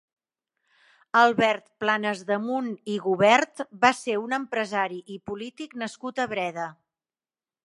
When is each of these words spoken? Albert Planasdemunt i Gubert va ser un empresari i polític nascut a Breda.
Albert 1.19 1.61
Planasdemunt 1.83 2.71
i 2.95 2.97
Gubert 3.05 3.63
va 3.85 3.93
ser 4.01 4.19
un 4.25 4.37
empresari 4.41 5.01
i 5.19 5.23
polític 5.33 5.81
nascut 5.85 6.25
a 6.27 6.31
Breda. 6.37 6.71